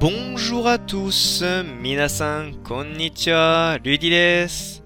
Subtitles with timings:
[0.00, 1.44] Bonjour à tous
[1.82, 4.82] 皆さんこんにちはルディです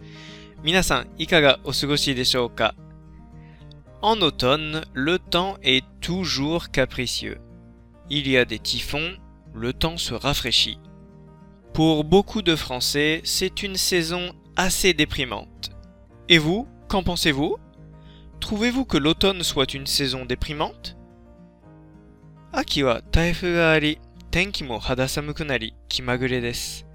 [0.62, 2.74] 皆さんいかがお過ごしでしょうか
[4.02, 7.40] En automne, le temps est toujours capricieux.
[8.10, 9.16] Il y a des typhons,
[9.54, 10.78] le temps se rafraîchit.
[11.72, 15.70] Pour beaucoup de Français, c'est une saison assez déprimante.
[16.28, 17.56] Et vous, qu'en pensez-vous
[18.40, 20.96] Trouvez-vous que l'automne soit une saison déprimante
[22.56, 23.98] 秋は台風があり、
[24.30, 26.86] 天気も肌寒くなり気まぐれです。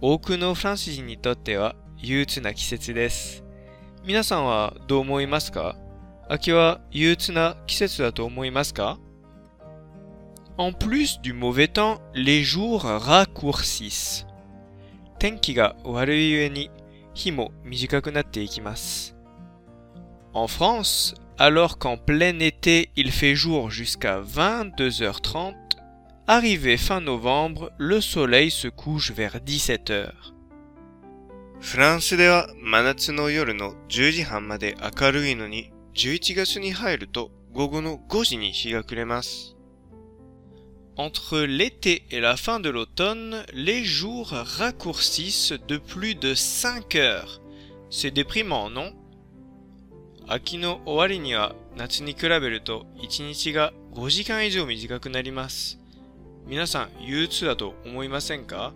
[0.00, 3.44] 多くのフランス人にとっては憂鬱な季節です。
[4.04, 5.76] 皆さんはどう思いますか
[6.28, 8.98] 秋は憂鬱な季節だと思いますか
[10.58, 14.26] En plus du mauvais temps, les jours raccourcissent.
[15.18, 16.70] 天気が悪いゆえに
[17.14, 19.16] 日も短くなっていきます。
[20.32, 25.54] En France, alors qu'en plein été il fait jour jusqu'à 22h30,
[26.30, 30.12] arrivé fin novembre, le soleil se couche vers 17h.
[31.60, 39.56] フランスでは真夏の夜の10時半まで明るいのに、11月に入ると午後の5時に日が暮れます。
[40.96, 47.40] Entre l'été et la fin de l'automne, les jours raccourcissent de plus de 5 heures.
[47.90, 48.92] C'est déprimant, non
[50.28, 55.78] 秋の終わりには夏に比べると1日が5時間以上短くなります。
[56.46, 58.72] 皆さん憂鬱だと思いませんか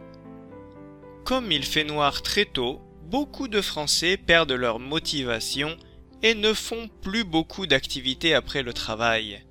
[1.24, 5.76] Comme il fait noir très tôt, beaucoup de Français perdent leur motivation
[6.22, 9.46] et ne font plus beaucoup d'activités après le travail.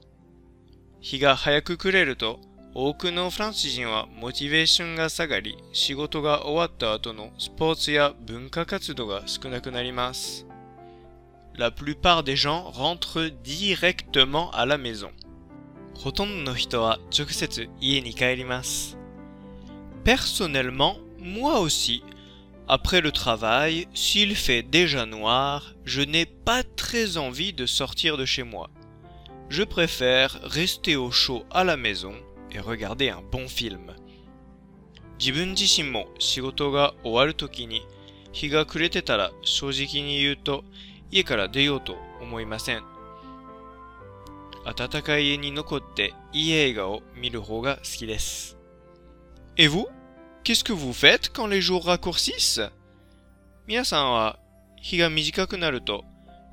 [1.01, 2.41] 日が早く暮れると
[2.73, 10.45] 多くのフランス人はモチベーションが下がり仕事が終わった後のスポーツや文化活動が少なくなります。
[11.55, 15.11] La plupart des gens rentrent directement à la maison.
[15.95, 18.97] ほとんどの人は直接家に帰ります。
[20.03, 22.03] Personnellement, moi aussi,
[22.67, 28.25] après le travail, s'il fait déjà noir, je n'ai pas très envie de sortir de
[28.25, 28.69] chez moi.
[29.49, 32.13] Je préfère rester au chaud à la maison
[32.51, 33.95] et regarder un bon film.
[35.19, 37.85] 自分自身も仕事が終わるときに
[38.31, 40.63] 日が暮れてたら正直に言うと
[41.11, 42.92] 家から出ようと思いません。
[44.65, 48.57] 暖かい家に残っていい映画を見る方が好きです。
[49.57, 49.87] Et vous?
[50.43, 52.71] Qu'est-ce que vous faites quand les jours raccourcissent?
[53.67, 54.39] 皆さんは
[54.77, 56.03] 日が短くなると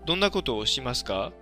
[0.07, 1.33] どんなことをしますか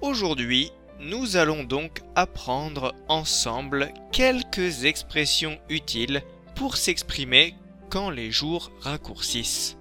[0.00, 0.70] Aujourd'hui,
[1.00, 6.22] nous allons donc apprendre ensemble quelques expressions utiles
[6.54, 7.54] pour s'exprimer
[7.90, 9.76] quand les jours raccourcissent.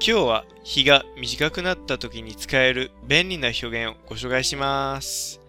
[0.00, 5.40] 今日は日が短くなった時に使える便利な表現をご紹介します。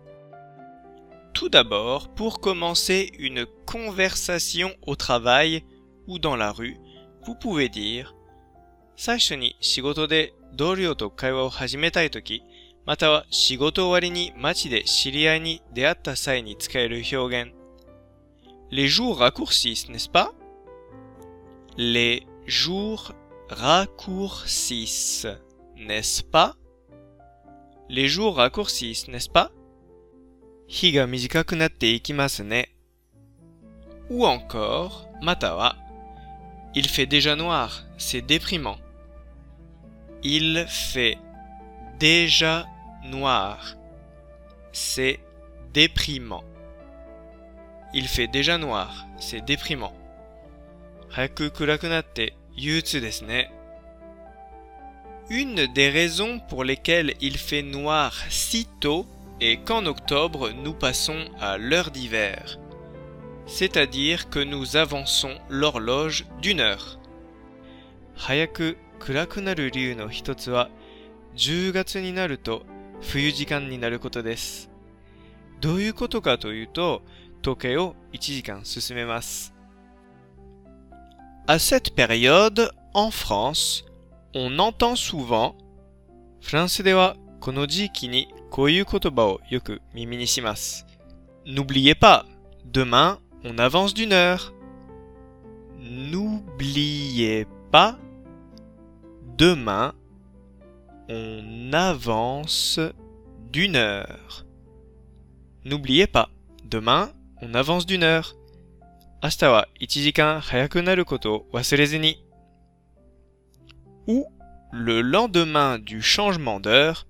[1.34, 5.64] Tout d'abord, pour commencer une conversation au travail
[6.08, 6.78] ou dans la rue,
[7.26, 8.14] vous pouvez dire
[8.96, 12.42] 最初に仕事で同僚と会話を始めたい時、
[12.86, 17.54] または仕事終わりに街で知り合いに出会った際に使える表現。
[18.72, 20.32] Les jours raccourcissent, n'est-ce pas?
[21.78, 23.14] Les jours
[23.53, 25.27] raccourcissent,
[25.77, 26.57] n'est-ce pas?
[27.89, 29.51] Les jours raccourcissent, n'est-ce pas?
[34.11, 35.77] Ou encore, matawa,
[36.75, 38.79] il fait déjà noir, c'est déprimant.
[40.23, 41.19] Il fait
[41.99, 42.67] déjà
[43.05, 43.77] noir,
[44.73, 45.21] c'est
[45.73, 46.45] déprimant.
[47.95, 49.95] Il fait déjà noir, c'est déprimant.
[51.15, 53.52] Haku kurakunatte 暗くなって憂鬱ですね。
[55.30, 59.06] Une des raisons pour lesquelles il fait noir si tôt
[59.40, 62.58] est qu'en octobre nous passons à l'heure d'hiver.
[63.46, 66.98] C'est-à-dire que nous avançons l'horloge d'une heure.
[68.16, 70.70] 早く暗くなる理由の一つは
[71.36, 72.64] 10月になると
[73.02, 74.72] 冬時間になることです。
[75.62, 77.02] どういうことかというと、
[77.42, 79.54] 時計を1時間進めます。
[81.49, 83.85] à cette période, en France,
[84.33, 85.57] on entend souvent
[91.45, 92.25] N'oubliez pas,
[92.65, 94.53] demain, on avance d'une heure.
[95.81, 97.99] N'oubliez pas,
[99.37, 99.95] demain,
[101.09, 102.79] on avance
[103.51, 104.47] d'une heure.
[105.65, 106.29] N'oubliez pas,
[106.65, 107.11] demain,
[107.41, 108.37] on avance d'une heure.
[109.24, 112.24] 明日は1時間早くなることを忘れずに。
[114.08, 114.26] ou
[114.72, 117.06] le lendemain du changement d'heure,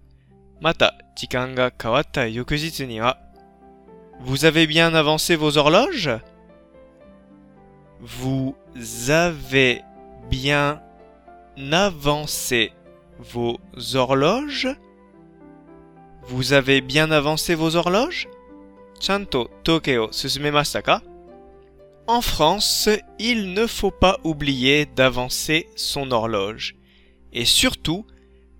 [0.59, 3.19] また時間が変わった翌日には
[4.19, 6.19] Vous avez bien avancé vos horloges
[7.99, 8.55] Vous
[9.09, 9.83] avez
[10.29, 10.81] bien
[11.57, 12.73] avancé
[13.19, 13.59] vos
[13.95, 14.75] horloges
[16.23, 18.27] Vous avez bien avancé vos horloges
[18.99, 21.03] ちゃんと時計を進めましたか
[22.07, 22.89] En France,
[23.19, 26.75] il ne faut pas oublier d'avancer son horloge.
[27.33, 28.05] Et surtout,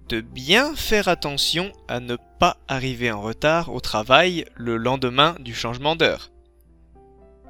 [0.09, 5.53] de bien faire attention à ne pas arriver en retard au travail le lendemain du
[5.53, 6.29] changement d'heure.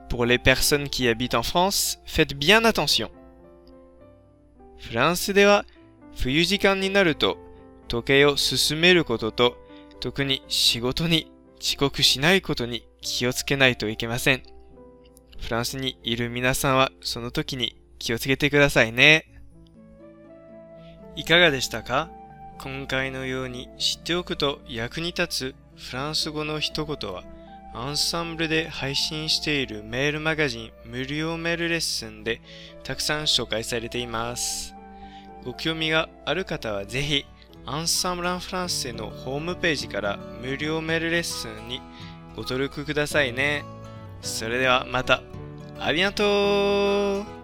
[0.10, 3.10] Pour les personnes qui habitent en France, faites bien attention.
[4.80, 5.66] フランスでは
[6.16, 7.38] 冬時間になると
[7.88, 9.58] 時計を進めることと
[10.00, 14.51] 特に仕事に遅刻しないことに気をつけないといけません。
[15.43, 19.27] フランスにいる皆さんはその時に気をつけてくださいね。
[21.17, 22.09] いかがでしたか？
[22.61, 27.25] 今回のように知っておくと役に立つフランス語の一言は
[27.75, 32.41] アンサンブルで配信しているメールマガジン無料メールレッスンで
[32.85, 34.75] たくさん紹介されています。
[35.45, 37.27] ご興味がある方はぜひ
[37.67, 41.83] アンサンブランフランセのホームページから無料メールレッスンに
[42.37, 43.65] ご登録くださいね。
[44.23, 45.23] それではまた。
[45.79, 47.42] ありがとう。